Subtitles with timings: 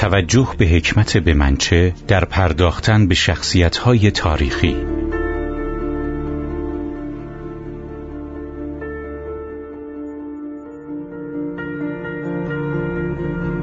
[0.00, 4.76] توجه به حکمت به منچه در پرداختن به شخصیت‌های تاریخی.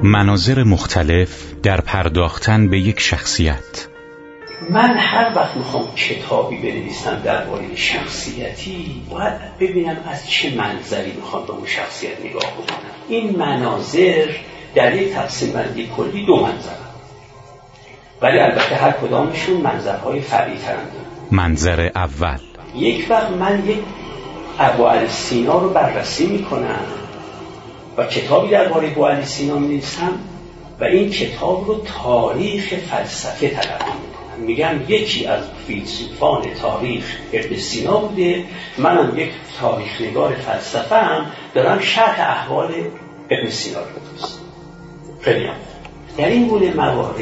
[0.04, 3.88] مناظر مختلف در پرداختن به یک شخصیت.
[4.69, 11.54] من هر وقت می‌خوام کتابی بنویسم درباره شخصیتی باید ببینم از چه منظری می‌خوام به
[11.54, 12.78] اون شخصیت نگاه کنم
[13.10, 14.28] این مناظر
[14.78, 16.70] در یک تقسیم بندی کلی دو منظر
[18.22, 20.92] ولی البته هر کدامشون منظرهای فرعی ترند
[21.32, 22.38] منظر اول.
[22.76, 23.80] یک وقت من یک
[24.60, 26.80] ابو سینا رو بررسی می‌کنم
[27.98, 30.14] و کتابی درباره ابو علی سینا می‌نویسم
[30.80, 34.45] و این کتاب رو تاریخ فلسفه تلقی می‌کنم.
[34.45, 38.44] میگم یکی از فیلسوفان تاریخ ابن سینا بوده.
[38.78, 41.25] منم یک تاریخ نگار فلسفه هم
[41.56, 42.73] دارم شرح احوال
[43.30, 44.36] ابن سینا رو
[45.28, 45.50] خیلی.
[46.17, 47.22] در این گونه موارد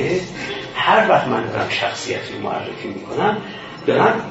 [0.76, 3.38] هر وقت من دارم شخصیت رو معرفی می‌کنم
[3.88, 4.22] دارم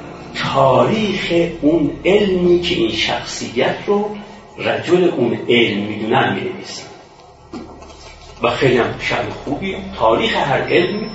[0.54, 4.16] تاریخ اون علمی که این شخصیت رو
[4.58, 6.86] رجل اون علم می‌دونن می‌نویسم
[8.42, 9.76] و خیلی هم شعن خوبی.
[9.98, 11.08] تاریخ هر علم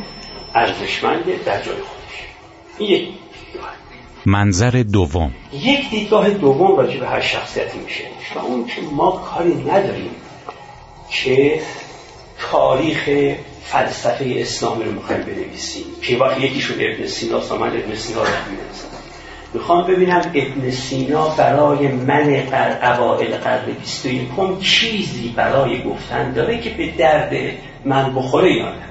[0.56, 2.18] ارزشمند در جای خودش.
[2.78, 3.10] این یک
[4.26, 5.32] منظر دوم.
[5.54, 8.04] یک دیدگاه دوم راجع به هر شخصیتی میشه.
[8.36, 10.12] و اون که ما کاری نداریم
[11.10, 11.62] که
[12.52, 13.10] تاریخ
[13.64, 15.84] فلسفه اسلامی رو می‌خوایم بنویسیم.
[16.02, 18.88] که وقتی یکیشون ابن سینا من ابن سینا رو می‌نویسم.
[19.54, 26.70] می‌خوام ببینم ابن سینا برای من قر اوائل قرن 21 چیزی برای گفتن داره که
[26.70, 27.34] به درد
[27.86, 28.90] من بخوره یا نه.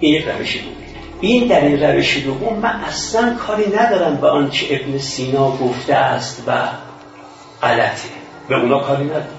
[0.00, 0.72] این یک روش دوم
[1.20, 6.42] این در این روش دوم من اصلا کاری ندارم به آنچه ابن سینا گفته است
[6.46, 6.68] و
[7.62, 8.08] غلطه.
[8.48, 9.35] به اونا کاری ندارم.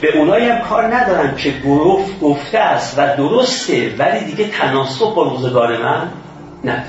[0.00, 5.22] به اونایی هم کار ندارم که گفت گفته است و درسته ولی دیگه تناسب با
[5.22, 6.08] روزگار من
[6.64, 6.88] نداره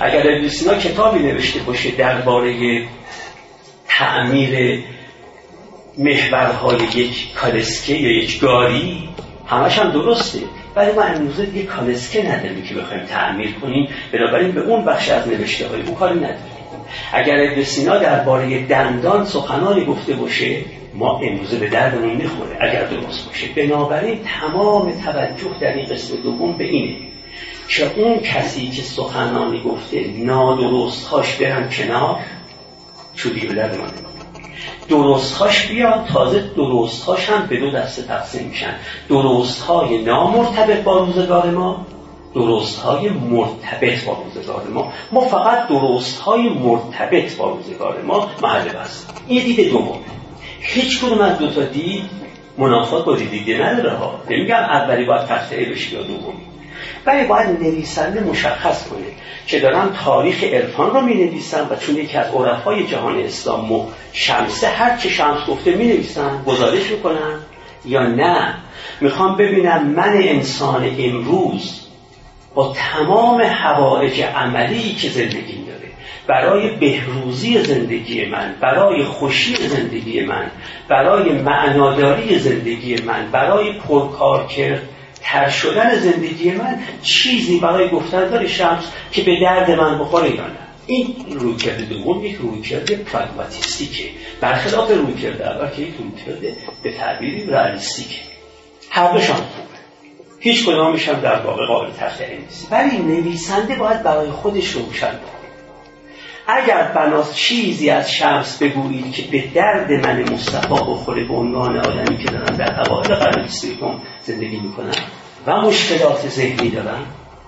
[0.00, 2.82] اگر ابن سینا کتابی نوشته باشه درباره
[3.88, 4.84] تعمیر
[5.98, 9.08] محورهای یک کالسکه یا یک گاری
[9.46, 10.38] همش هم درسته.
[10.76, 13.88] ولی ما امروزه دیگه کالسکه نداریم که بخوایم تعمیر کنیم.
[14.12, 16.56] بنابراین به اون بخش از نوشته های او کاری نداریم.
[17.12, 20.56] اگر ابن سینا درباره دندان سخنانی گفته باشه
[20.98, 22.56] ما امروزه به دردمون می‌خوره.
[22.60, 23.46] اگر درست باشه.
[23.56, 26.96] بنابراین تمام توجه در این قسم دوم به اینه
[27.68, 32.16] که اون کسی که سخنانی گفته نادرستهاش برن کنار
[33.14, 33.90] چودی به درد من
[34.88, 38.74] درستهاش بیاد تازه درستهاش هم به دو دسته تقسیم میشن.
[39.08, 41.86] درستهای نامرتبط با روزگار ما
[42.34, 44.92] درستهای مرتبط با روزگار ما.
[45.12, 49.98] ما فقط درستهای مرتبط با روزگار ما محل بست این دید دوم.
[50.66, 52.02] هیچ کنون از دو تا دید
[52.58, 54.20] منافات با دیگه نداره ها.
[54.30, 56.46] نمیگم اولی باید تخته بشه یا دومی.
[57.06, 59.06] ولی باید نویسنده مشخص کنه
[59.46, 63.86] که دارم تاریخ عرفان رو می نویسم و چون یکی از عرفای جهان اسلام و
[64.12, 67.40] شمسه هر چه شمس گفته می نویسم گزارش می‌کنم
[67.84, 68.54] یا نه.
[69.00, 71.80] می‌خوام ببینم من انسان امروز
[72.54, 75.55] با تمام حوائج عملی که زندگی
[76.26, 80.50] برای بهروزی زندگی من برای خوشی زندگی من
[80.88, 84.82] برای معناداری زندگی من برای پرکارکرد
[85.22, 90.46] تر شدن زندگی من چیزی برای گفتن داره شمس که به درد من بخوره یا
[90.46, 90.66] نه.
[90.86, 94.04] این رویکرد دوم یک رویکرد پراگماتیستیکه.
[94.40, 98.20] برخلاف رویکرد اول که یک رویکرد به تعبیری رئالیستیکه.
[98.90, 99.76] هر دوشان خوبه.
[100.40, 102.68] هیچ کدامش هم در واقع قابل تخطئه نیست.
[102.72, 105.18] ولی نویسنده باید برای خودش روشن
[106.46, 112.18] اگر بناس چیزی از شمس بگویید که به درد من مصطفی بخوره به عنوان آدمی
[112.18, 113.48] که دارم در اوایل قرن
[114.22, 114.94] زندگی می‌کنم
[115.46, 117.06] و مشکلات ذهنی دارم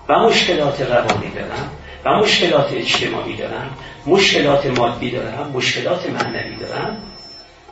[0.09, 1.71] و مشکلات روانی دارم
[2.05, 3.69] و مشکلات اجتماعی دارم
[4.05, 6.97] مشکلات مادی دارم مشکلات معنوی دارم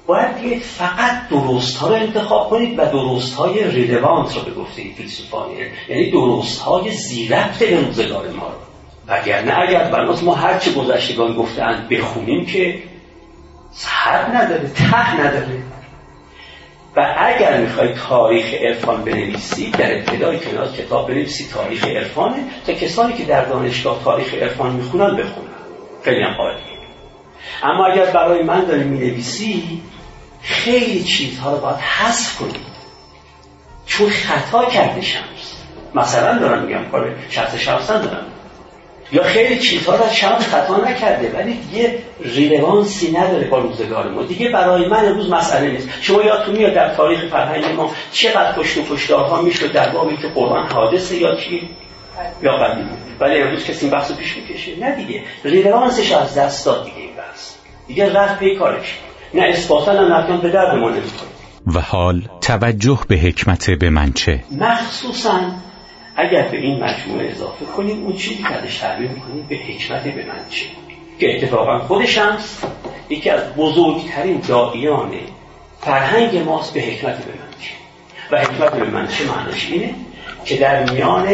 [0.08, 4.84] باید دیگه فقط درست ها رو انتخاب کنید و درست های ریلوانت رو به گفته
[4.98, 5.54] فیلسوفانی
[5.90, 8.77] یعنی درست های زیرفت به روزگار ما رو.
[9.08, 12.80] وگرنه اگر بناس ما هرچی گذشتگان گفتن بخونیم که
[13.86, 15.64] حد نداره ته نداره.
[16.96, 23.14] و اگر می‌خوای تاریخ عرفان بنویسی در ابتدای کنار کتاب بنویسی تاریخ عرفانه تا کسانی
[23.14, 25.48] که در دانشگاه تاریخ عرفان می‌خونن بخونن.
[26.04, 26.78] خیلی هم عالیه.
[27.64, 29.82] اما اگر برای من داری می‌نویسی
[30.42, 32.60] خیلی چیزها رو باید حذف کنی.
[33.86, 35.64] چون خطا کرده شمس
[35.96, 38.26] مثلا دارم میگم کار شخص شخصا دارم.
[39.12, 44.24] یا خیلی چیزها را شاید خطا نکرده ولی دیگه ریلوانسی نداره با روزگار ما.
[44.24, 45.90] دیگه برای من امروز مسئله نیست.
[46.02, 50.28] شما یادتون میاد در تاریخ فرهنگ ما چقدر کشت و کشتارها می‌شد در بابی که
[50.28, 51.70] قرآن حادثه یا چی؟
[52.44, 52.90] یا قدیم.
[53.20, 55.24] ولی امروز کسی این بحث پیش می‌کشه؟ نه دیگه.
[55.44, 57.54] ریلوانسش از دست داد دیگه این بحث.
[57.88, 58.98] دیگه رفت به کارش.
[59.34, 60.92] نه اثباتا نه به درد ما
[61.76, 65.40] و حال توجه به حکمت به منچه مخصوصا
[66.18, 70.26] اگر به این مجموعه اضافه کنیم اون چیزی که ازش تعبیر می‌کنیم به حکمت به
[70.26, 70.66] منچه
[71.20, 72.38] که اتفاقا خودش هم
[73.10, 75.12] یکی از بزرگترین دائیان
[75.82, 77.72] فرهنگ ماست به حکمت به منچه
[78.32, 79.94] و حکمت به منچه معناش اینه؟
[80.46, 81.28] که در میان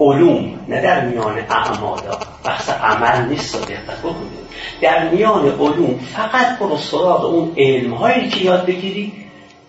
[0.00, 4.40] علوم نه در میان اعمالا بحث عمل نیست دقت بکنید
[4.80, 9.12] در میان علوم فقط برو سراغ اون علم هایی که یاد بگیری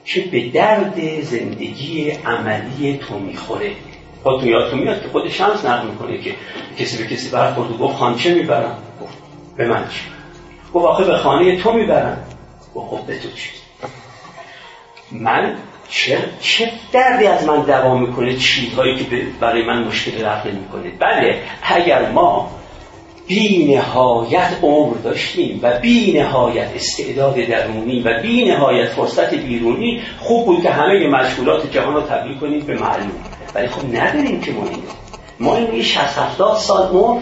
[0.05, 3.71] که به درد زندگی عملی تو می‌خوره.
[4.23, 6.35] خودتون یادتون میاد که خود شمس نقل می‌کنه که
[6.79, 9.17] کسی به کسی برخورد و گفت خانچه می‌برم؟ گفت
[9.57, 10.01] به من چی؟
[10.73, 12.23] گفت آخه به خانه تو می‌برم.
[12.75, 13.49] گفت خب به تو چی؟
[15.11, 15.55] من
[15.89, 19.05] چه, چه دردی از من دوام می‌کنه چیزهایی که
[19.39, 22.51] برای من مشکل رفت می‌کنه بله اگر ما
[23.27, 30.45] بی نهایت عمر داشتیم و بی نهایت استعداد درونی و بی نهایت فرصت بیرونی خوب
[30.45, 33.30] بود که همه مشغولات جهان رو تبدیل کنیم به معلوم.
[33.55, 34.81] ولی خب نداریم که ما اینو.
[35.39, 37.21] ما این یه 60 70 سال عمر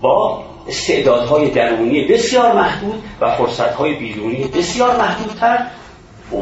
[0.00, 5.66] با استعدادهای درونی بسیار محدود و فرصتهای بیرونی بسیار محدودتر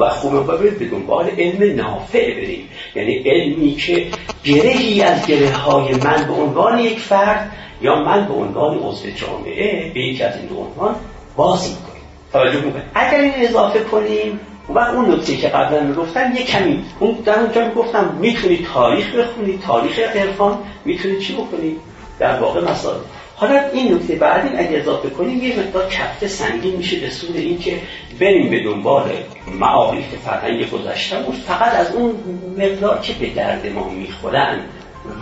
[0.01, 2.69] و خوبه باید به دنبال علم نافع بریم.
[2.95, 4.07] یعنی علمی که
[4.45, 7.53] گرهی از گره های من به عنوان یک فرد
[7.83, 10.95] یا من به عنوان عضو جامعه به یکی از این دو عنوان
[11.37, 12.03] باز می‌کنیم.
[12.33, 14.41] توجه می‌کنیم اگر این اضافه کنیم
[14.75, 19.61] و اون نکته که قبلا گفتم یه کمی اون در اونجا گفتم می‌تونید تاریخ بخونید
[19.61, 21.77] تاریخ عرفان می‌تونید چی بکنید
[22.19, 22.99] در واقع مسائل
[23.37, 27.79] حالا این نکته بعدی اگه اضافه کنیم یه مقدار کفته سنگین میشه به صورت اینکه
[28.21, 29.11] بریم به دنبال
[29.59, 32.15] معابیل فرهنگ گذشتمون فقط از اون
[32.59, 34.61] مقدار که به درد ما می‌خورن.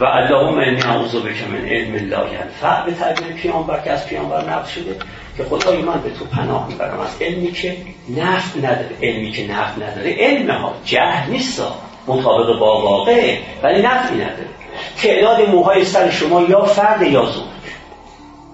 [0.01, 2.85] و اللهم انی اعوذ بک من علم لا ینفع.
[2.87, 4.97] به تعبیر پیامبر که از پیامبر نقل شده
[5.37, 7.01] که خدای من به تو پناه می‌برم.
[7.01, 7.77] از علمی که
[8.17, 8.97] نفع نداره.
[9.03, 10.17] علمی که نفع نداره.
[10.19, 11.63] علم ها جهل نیست.
[12.07, 14.49] مطابق با واقع ولی نفعی نداره.
[14.97, 17.45] تعداد موهای سر شما یا فرد یا زوج.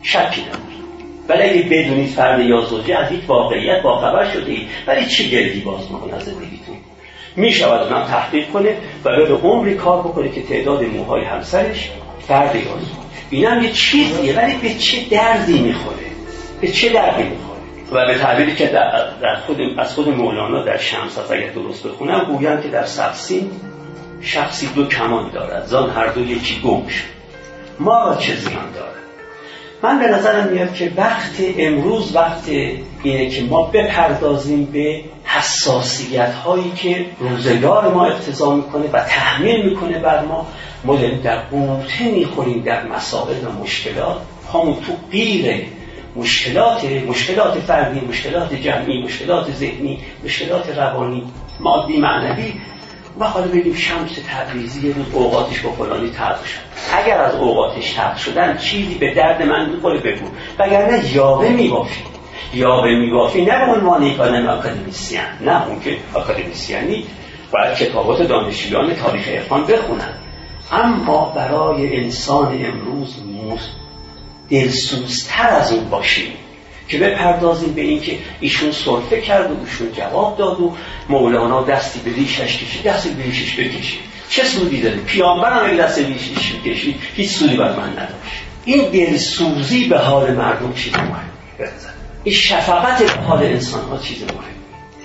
[0.02, 0.64] شکی نداره.
[1.28, 5.30] ولی اگه بدونید فرد یا زوجه از یک واقعیت با خبر شده اید ولی چی
[5.30, 6.76] گردی باز می‌کنه از زندگیتون؟
[7.36, 11.90] می شود اونم تحقیق کنه و به عمری کار بکنه که تعداد موهای همسرش
[12.28, 16.06] فرد یا زوج اینم یه چیزیه ولی به چه دردی می‌خوره؟
[16.60, 17.54] به چه دردی می‌خوره؟
[17.92, 21.86] و به تعبیری که در, در خود از خود مولانا در شمس از اگر درست
[21.86, 23.50] بخونم گویم که در سبسین
[24.20, 25.66] شخصی دو کمان دارد.
[25.66, 27.14] زان هر دو یکی گم شد.
[27.80, 28.94] ما را چه زیان دارد؟
[29.82, 32.48] من به نظرم میاد که وقت امروز وقت
[33.02, 35.00] اینه که ما بپردازیم به
[35.38, 40.46] حساسیت هایی که روزگار ما اقتضا می‌کنه و تحمیل می‌کنه بر ما
[40.84, 44.16] ما در قوطه می‌خوریم در مسائل و مشکلات.
[44.54, 45.66] همون تو قیر
[46.16, 51.22] مشکلات مشکلات فردی مشکلات جمعی مشکلات ذهنی مشکلات روانی
[51.60, 52.52] مادی معنوی.
[53.20, 56.60] و حالا بگیم شمس تبریزی روز اوقاتش با فلانی تلخ شد
[56.92, 60.26] اگر از اوقاتش تلخ شدن چیزی به درد من می‌خوره بگو.
[60.58, 62.00] وگرنه یاوه میبافی
[62.54, 67.04] یاوه میبافی نه به عنوان یک آدم اکادمیسیان نه اون که اکادمیسیانی
[67.52, 70.14] باید کتابات دانشجویان تاریخ عرفان بخونن.
[70.72, 73.14] اما برای انسان امروز
[74.50, 76.32] دلسوزتر از اون باشیم
[76.88, 80.72] که بپردازیم به این که ایشون صرفه کرد و ایشون جواب داد و
[81.08, 84.00] مولانا دستی به ریشش کشید دستی به ریشش بکشید.
[84.28, 88.42] چه سودی داره؟ پیامبر هم دست به ریشش کشید هیچ سودی بر من نداشت.
[88.64, 91.30] این دلسوزی به حال مردم چیز مهم
[92.24, 94.54] این شفقت به حال انسان ها چیز مهم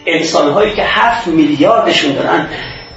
[0.05, 2.47] انسان هایی که هفت میلیاردشون دارن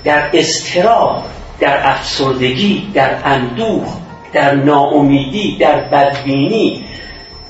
[0.05, 1.25] در استراب
[1.61, 3.88] در افسردگی در اندوه
[4.33, 6.85] در ناامیدی در بدبینی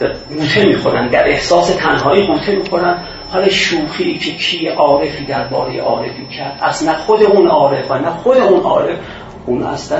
[0.00, 3.06] قوطه می‌خورن در احساس تنهایی قوطه می‌خورن.
[3.30, 8.36] حال شوخی که کی عارفی درباره عارفی کرد؟ اصلا خود اون عارف و نه خود
[8.36, 8.98] اون عارف
[9.46, 9.98] اون اصلا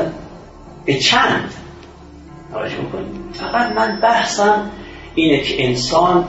[0.85, 1.55] به چند؟
[3.33, 4.71] فقط من بحثم
[5.15, 6.25] اینه که انسان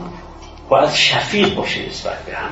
[0.69, 2.49] باید شفیق باشه نسبت به هم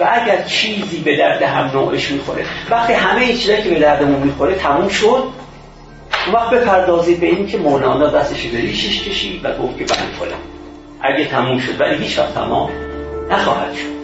[0.00, 4.54] و اگر چیزی به درد هم نوعش می‌خوره وقتی همه چیزایی که به دردمون می‌خوره
[4.54, 5.24] تموم شد
[6.32, 10.40] وقت بپردازید به این که مولانا دستش به ریشش کشید و گفت که بند فلان.
[11.00, 12.70] اگه تموم شد ولی هیچ وقت تمام
[13.30, 13.97] نخواهد شد.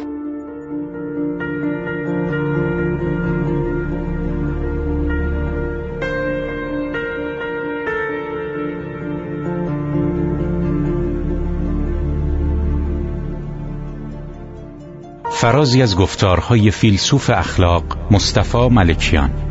[15.34, 19.43] فرازی از گفتارهای فیلسوف اخلاق مصطفی ملکیان.